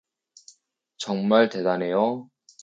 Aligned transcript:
정말 0.97 1.49
대단해요. 1.49 2.27